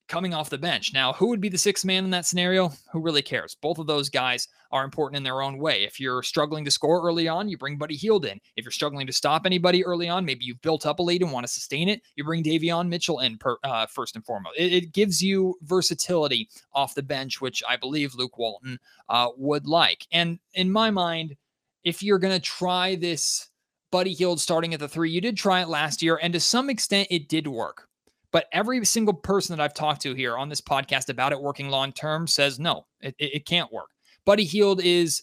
[0.09, 0.93] coming off the bench.
[0.93, 2.73] Now, who would be the sixth man in that scenario?
[2.93, 3.57] Who really cares?
[3.63, 5.85] Both of those guys are important in their own way.
[5.85, 8.41] If you're struggling to score early on, you bring Buddy Hield in.
[8.57, 11.31] If you're struggling to stop anybody early on, maybe you've built up a lead and
[11.31, 14.59] want to sustain it, you bring Davion Mitchell in per, uh, first and foremost.
[14.59, 19.69] It, it, gives you versatility off the bench, which I believe Luke Walton uh, would
[19.69, 20.05] like.
[20.11, 21.37] And in my mind,
[21.85, 23.51] if you're going to try this
[23.95, 25.09] Buddy Hield starting at the three.
[25.09, 27.87] You did try it last year, and to some extent, it did work.
[28.33, 31.69] But every single person that I've talked to here on this podcast about it working
[31.69, 33.91] long term says no, it, it can't work.
[34.25, 35.23] Buddy Hield is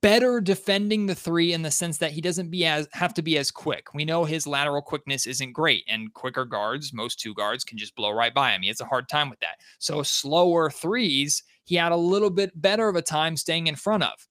[0.00, 3.38] better defending the three in the sense that he doesn't be as have to be
[3.38, 3.94] as quick.
[3.94, 7.94] We know his lateral quickness isn't great, and quicker guards, most two guards can just
[7.94, 8.62] blow right by him.
[8.62, 9.60] He has a hard time with that.
[9.78, 14.02] So slower threes, he had a little bit better of a time staying in front
[14.02, 14.26] of.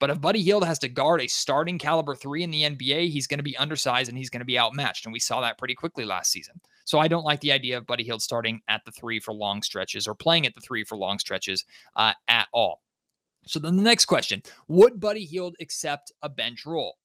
[0.00, 3.26] But if Buddy Hield has to guard a starting caliber three in the NBA, he's
[3.26, 5.04] going to be undersized and he's going to be outmatched.
[5.04, 6.58] And we saw that pretty quickly last season.
[6.86, 9.62] So I don't like the idea of Buddy Hield starting at the three for long
[9.62, 12.80] stretches or playing at the three for long stretches uh, at all.
[13.46, 16.96] So then the next question Would Buddy Hield accept a bench role?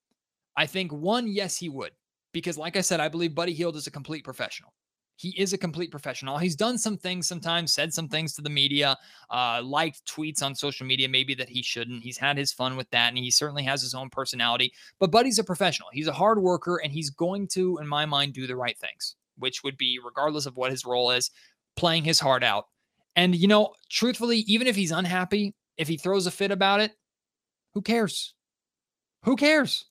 [0.55, 1.91] I think one, yes, he would.
[2.31, 4.73] Because, like I said, I believe Buddy Hield is a complete professional.
[5.17, 6.37] He is a complete professional.
[6.37, 8.97] He's done some things sometimes, said some things to the media,
[9.29, 12.03] uh, liked tweets on social media, maybe that he shouldn't.
[12.03, 14.73] He's had his fun with that, and he certainly has his own personality.
[14.99, 15.87] But Buddy's a professional.
[15.93, 19.15] He's a hard worker, and he's going to, in my mind, do the right things,
[19.37, 21.31] which would be, regardless of what his role is,
[21.77, 22.65] playing his heart out.
[23.15, 26.91] And, you know, truthfully, even if he's unhappy, if he throws a fit about it,
[27.73, 28.33] who cares?
[29.23, 29.85] Who cares?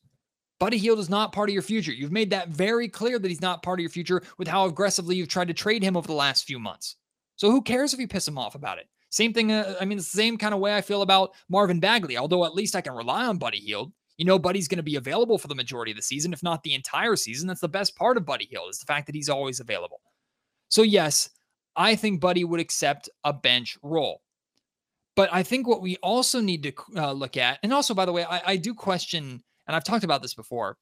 [0.60, 1.92] Buddy Hield is not part of your future.
[1.92, 5.16] You've made that very clear that he's not part of your future with how aggressively
[5.16, 6.96] you've tried to trade him over the last few months.
[7.36, 8.86] So who cares if you piss him off about it?
[9.10, 9.52] Same thing.
[9.52, 12.44] Uh, I mean, it's the same kind of way I feel about Marvin Bagley, although
[12.44, 13.92] at least I can rely on Buddy Hield.
[14.16, 16.62] You know, Buddy's going to be available for the majority of the season, if not
[16.62, 17.48] the entire season.
[17.48, 20.00] That's the best part of Buddy Hield is the fact that he's always available.
[20.68, 21.30] So, yes,
[21.76, 24.20] I think Buddy would accept a bench role.
[25.16, 28.12] But I think what we also need to uh, look at, and also, by the
[28.12, 30.76] way, I, I do question, and I've talked about this before.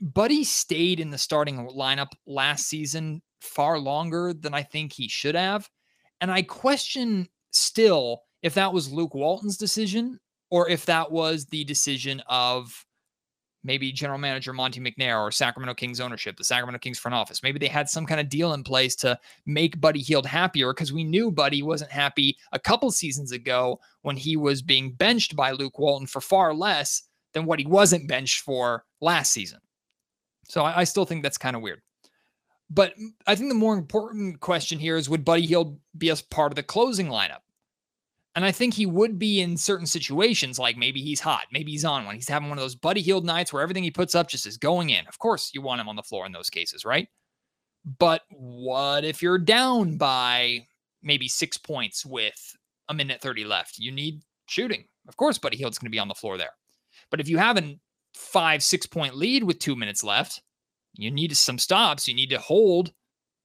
[0.00, 5.34] Buddy stayed in the starting lineup last season far longer than I think he should
[5.34, 5.68] have.
[6.20, 10.18] And I question still if that was Luke Walton's decision
[10.50, 12.84] or if that was the decision of
[13.64, 17.42] maybe general manager Monte McNair or Sacramento Kings ownership, the Sacramento Kings front office.
[17.42, 20.92] Maybe they had some kind of deal in place to make Buddy Hield happier because
[20.92, 25.50] we knew Buddy wasn't happy a couple seasons ago when he was being benched by
[25.50, 27.02] Luke Walton for far less
[27.34, 29.60] than what he wasn't benched for last season.
[30.48, 31.82] So I, I still think that's kind of weird.
[32.70, 32.94] But
[33.26, 36.56] I think the more important question here is would Buddy Hield be as part of
[36.56, 37.40] the closing lineup?
[38.34, 41.84] And I think he would be in certain situations, like maybe he's hot, maybe he's
[41.84, 42.14] on one.
[42.14, 44.56] He's having one of those Buddy Hield nights where everything he puts up just is
[44.56, 45.06] going in.
[45.08, 47.08] Of course, you want him on the floor in those cases, right?
[47.98, 50.66] But what if you're down by
[51.02, 52.56] maybe six points with
[52.88, 53.78] a minute 30 left?
[53.78, 54.84] You need shooting.
[55.08, 56.52] Of course, Buddy Hield's going to be on the floor there.
[57.10, 57.78] But if you have a
[58.14, 60.42] five, six point lead with two minutes left,
[60.94, 62.92] you need some stops, you need to hold.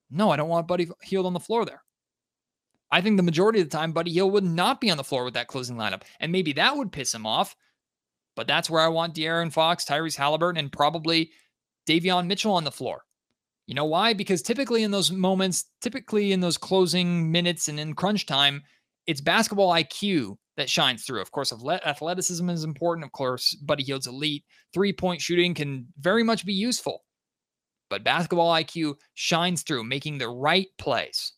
[0.09, 1.81] No, I don't want Buddy Hield on the floor there.
[2.91, 5.23] I think the majority of the time, Buddy Hield would not be on the floor
[5.23, 6.03] with that closing lineup.
[6.19, 7.55] And maybe that would piss him off.
[8.35, 11.31] But that's where I want De'Aaron Fox, Tyrese Halliburton, and probably
[11.87, 13.03] Davion Mitchell on the floor.
[13.65, 14.13] You know why?
[14.13, 18.63] Because typically in those moments, typically in those closing minutes and in crunch time,
[19.07, 21.21] it's basketball IQ that shines through.
[21.21, 23.05] Of course, athleticism is important.
[23.05, 24.43] Of course, Buddy Hield's elite.
[24.73, 27.03] Three point shooting can very much be useful.
[27.89, 31.33] But basketball IQ shines through, making the right plays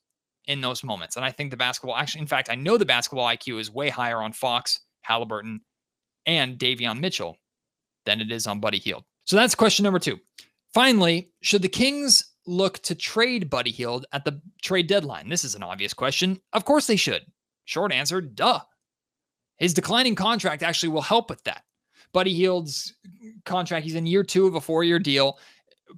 [0.47, 1.15] in those moments.
[1.15, 3.89] And I think the basketball, actually, in fact, I know the basketball IQ is way
[3.89, 5.61] higher on Fox, Halliburton,
[6.25, 7.37] and Davion Mitchell
[8.05, 9.03] than it is on Buddy Hield.
[9.25, 10.19] So that's question number two.
[10.73, 15.29] Finally, should the Kings look to trade Buddy Hield at the trade deadline?
[15.29, 16.39] This is an obvious question.
[16.53, 17.25] Of course they should.
[17.65, 18.59] Short answer, duh.
[19.57, 21.63] His declining contract actually will help with that.
[22.13, 22.93] Buddy Hield's
[23.45, 25.37] contract, he's in year two of a four year deal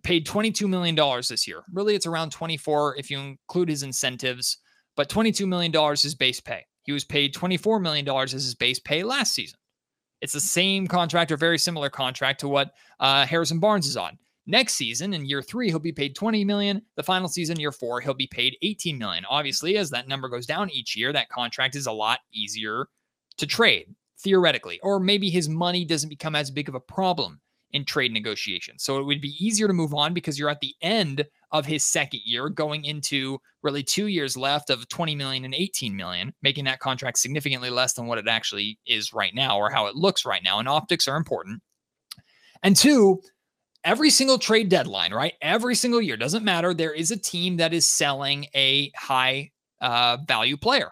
[0.03, 0.95] paid $22 million
[1.29, 1.63] this year.
[1.71, 4.57] Really, it's around 24 if you include his incentives,
[4.95, 6.65] but $22 million is base pay.
[6.83, 9.59] He was paid $24 million as his base pay last season.
[10.21, 14.17] It's the same contract or very similar contract to what uh, Harrison Barnes is on.
[14.49, 16.81] Next season, in year three, he'll be paid 20 million.
[16.95, 19.25] The final season, year four, he'll be paid 18 million.
[19.25, 22.87] Obviously, as that number goes down each year, that contract is a lot easier
[23.37, 24.79] to trade, theoretically.
[24.81, 27.39] Or maybe his money doesn't become as big of a problem
[27.71, 28.83] in trade negotiations.
[28.83, 31.85] So it would be easier to move on because you're at the end of his
[31.85, 36.65] second year going into really 2 years left of 20 million and 18 million, making
[36.65, 40.25] that contract significantly less than what it actually is right now or how it looks
[40.25, 41.61] right now and optics are important.
[42.63, 43.21] And two,
[43.83, 45.33] every single trade deadline, right?
[45.41, 50.17] Every single year doesn't matter, there is a team that is selling a high uh,
[50.25, 50.91] value player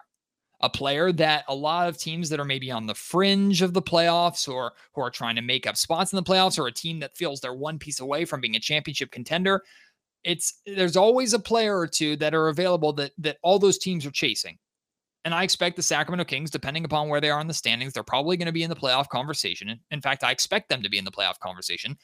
[0.60, 3.82] a player that a lot of teams that are maybe on the fringe of the
[3.82, 6.98] playoffs or who are trying to make up spots in the playoffs or a team
[7.00, 9.62] that feels they're one piece away from being a championship contender
[10.24, 14.04] it's there's always a player or two that are available that that all those teams
[14.04, 14.58] are chasing
[15.26, 18.04] and I expect the Sacramento Kings, depending upon where they are in the standings, they're
[18.04, 19.76] probably going to be in the playoff conversation.
[19.90, 21.98] In fact, I expect them to be in the playoff conversation.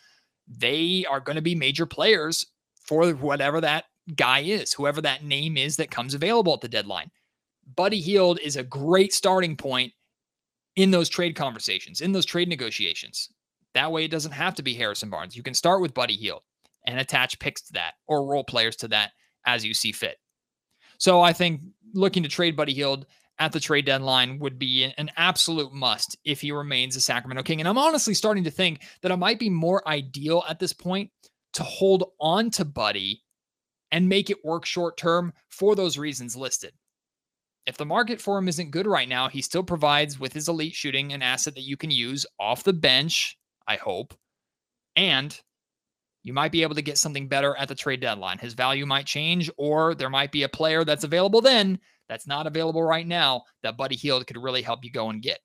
[0.49, 2.45] They are going to be major players
[2.85, 3.85] for whatever that
[4.17, 7.13] guy is, whoever that name is that comes available at the deadline.
[7.75, 9.93] Buddy Hield is a great starting point
[10.77, 13.29] in those trade conversations, in those trade negotiations.
[13.75, 15.37] That way, it doesn't have to be Harrison Barnes.
[15.37, 16.43] You can start with Buddy Hield
[16.87, 19.13] and attach picks to that or role players to that
[19.47, 20.17] as you see fit.
[20.99, 21.61] So I think
[21.95, 23.07] looking to trade Buddy Hield
[23.39, 27.61] at the trade deadline would be an absolute must if he remains a Sacramento King.
[27.61, 31.11] And I'm honestly starting to think that it might be more ideal at this point
[31.55, 33.23] to hold on to Buddy
[33.91, 36.73] and make it work short term for those reasons listed
[37.67, 40.75] if the market for him isn't good right now, he still provides with his elite
[40.75, 44.15] shooting an asset that you can use off the bench, I hope.
[44.97, 45.39] And
[46.25, 48.39] you might be able to get something better at the trade deadline.
[48.39, 52.47] His value might change, or there might be a player that's available then that's not
[52.47, 55.39] available right now that Buddy Hield could really help you go and get.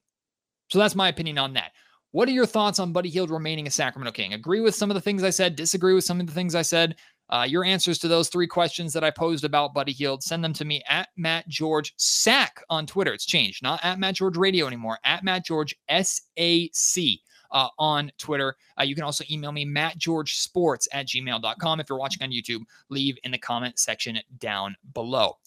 [0.70, 1.72] So that's my opinion on that.
[2.12, 4.34] What are your thoughts on Buddy Hield remaining a Sacramento King?
[4.34, 6.62] Agree with some of the things I said, disagree with some of the things I
[6.62, 6.96] said.
[7.30, 10.54] Uh, your answers to those three questions that I posed about Buddy Hield, send them
[10.54, 13.14] to me at Matt George SAC on Twitter.
[13.14, 17.20] It's changed, not at Matt George Radio anymore, at Matt George SAC
[17.52, 18.56] uh, on Twitter.
[18.80, 21.80] Uh, you can also email me, mattgeorgesports at gmail.com.
[21.80, 25.38] If you're watching on YouTube, leave in the comment section down below.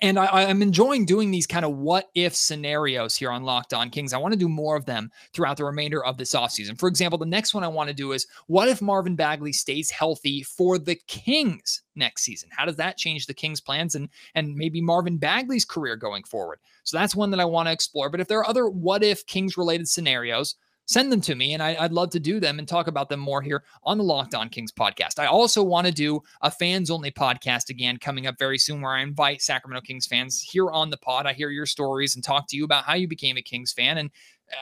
[0.00, 3.90] And I, am enjoying doing these kind of what if scenarios here on Locked On
[3.90, 4.12] Kings.
[4.12, 6.78] I want to do more of them throughout the remainder of this offseason.
[6.78, 9.90] For example, the next one I want to do is what if Marvin Bagley stays
[9.90, 12.48] healthy for the Kings next season?
[12.52, 16.60] How does that change the Kings' plans and, and maybe Marvin Bagley's career going forward?
[16.84, 18.08] So that's one that I want to explore.
[18.08, 20.54] But if there are other what if Kings related scenarios,
[20.88, 23.20] send them to me and I, would love to do them and talk about them
[23.20, 25.18] more here on the Locked On Kings podcast.
[25.18, 28.92] I also want to do a fans only podcast again coming up very soon where
[28.92, 31.26] I invite Sacramento Kings fans here on the pod.
[31.26, 33.98] I hear your stories and talk to you about how you became a Kings fan
[33.98, 34.10] and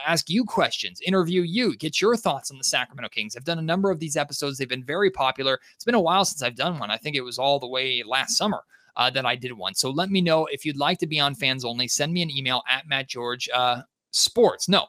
[0.05, 3.37] ask you questions, interview you, get your thoughts on the Sacramento Kings.
[3.37, 4.57] I've done a number of these episodes.
[4.57, 5.59] They've been very popular.
[5.75, 6.91] It's been a while since I've done one.
[6.91, 8.63] I think it was all the way last summer.
[8.97, 9.75] Uh, that I did one.
[9.75, 11.87] So let me know if you'd like to be on fans only.
[11.87, 14.67] Send me an email at Matt George uh, Sports.
[14.67, 14.87] No,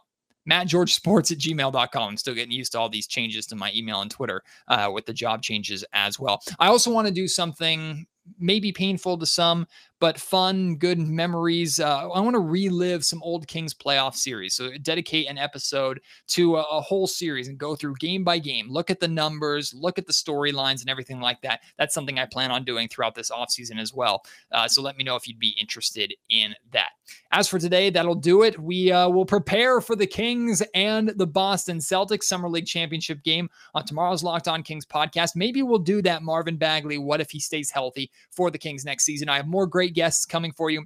[0.48, 2.08] mattgeorgesports at gmail.com.
[2.08, 5.06] I'm still getting used to all these changes to my email and Twitter uh, with
[5.06, 6.42] the job changes as well.
[6.58, 8.06] I also want to do something
[8.38, 9.66] maybe painful to some,
[10.00, 11.80] but fun, good memories.
[11.80, 14.54] Uh, I want to relive some old Kings playoff series.
[14.54, 18.70] So dedicate an episode to a, a, whole series and go through game by game,
[18.70, 21.60] look at the numbers, look at the storylines and everything like that.
[21.78, 24.22] That's something I plan on doing throughout this offseason as well.
[24.52, 26.90] Uh, so let me know if you'd be interested in that.
[27.32, 28.58] As for today, that'll do it.
[28.58, 33.48] We uh, will prepare for the Kings and the Boston Celtics Summer League Championship game
[33.74, 35.34] on tomorrow's Locked On Kings podcast.
[35.34, 36.98] Maybe we'll do that Marvin Bagley.
[36.98, 39.28] What if he stays healthy for the Kings next season?
[39.28, 40.84] I have more great great guests coming for you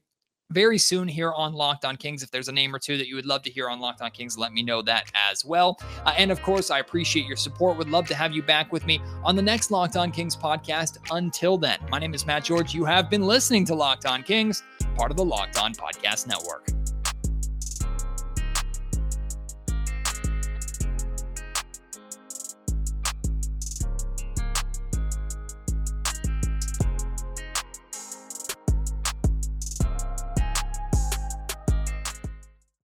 [0.51, 2.23] very soon here on Locked On Kings.
[2.23, 4.11] If there's a name or two that you would love to hear on Locked On
[4.11, 5.81] Kings, let me know that as well.
[6.05, 7.79] Uh, and of course, I appreciate your support.
[7.79, 10.99] Would love to have you back with me on the next Locked On Kings podcast.
[11.11, 12.75] Until then, my name is Matt George.
[12.75, 14.63] You have been listening to Locked On Kings,
[14.97, 16.82] part of the Locked On Podcast Network.